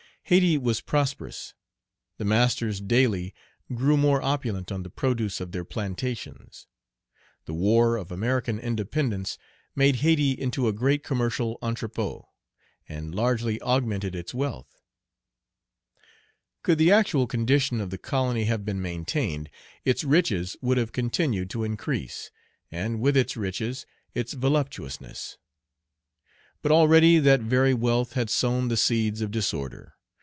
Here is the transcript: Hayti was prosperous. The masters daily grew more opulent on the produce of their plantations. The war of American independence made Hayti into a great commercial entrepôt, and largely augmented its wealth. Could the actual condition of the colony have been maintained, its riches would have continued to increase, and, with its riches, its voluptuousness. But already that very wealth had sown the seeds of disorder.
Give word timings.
Hayti 0.25 0.57
was 0.57 0.79
prosperous. 0.79 1.53
The 2.17 2.23
masters 2.23 2.79
daily 2.79 3.33
grew 3.73 3.97
more 3.97 4.21
opulent 4.21 4.71
on 4.71 4.83
the 4.83 4.89
produce 4.89 5.41
of 5.41 5.51
their 5.51 5.65
plantations. 5.65 6.67
The 7.47 7.53
war 7.53 7.97
of 7.97 8.13
American 8.13 8.57
independence 8.57 9.37
made 9.75 9.97
Hayti 9.97 10.31
into 10.31 10.69
a 10.69 10.73
great 10.73 11.03
commercial 11.03 11.57
entrepôt, 11.61 12.23
and 12.87 13.13
largely 13.13 13.61
augmented 13.61 14.15
its 14.15 14.33
wealth. 14.33 14.69
Could 16.63 16.77
the 16.77 16.93
actual 16.93 17.27
condition 17.27 17.81
of 17.81 17.89
the 17.89 17.97
colony 17.97 18.45
have 18.45 18.63
been 18.63 18.81
maintained, 18.81 19.49
its 19.83 20.05
riches 20.05 20.55
would 20.61 20.77
have 20.77 20.93
continued 20.93 21.49
to 21.49 21.65
increase, 21.65 22.31
and, 22.71 23.01
with 23.01 23.17
its 23.17 23.35
riches, 23.35 23.85
its 24.15 24.31
voluptuousness. 24.31 25.37
But 26.61 26.71
already 26.71 27.19
that 27.19 27.41
very 27.41 27.73
wealth 27.73 28.13
had 28.13 28.29
sown 28.29 28.69
the 28.69 28.77
seeds 28.77 29.19
of 29.19 29.29
disorder. 29.31 29.95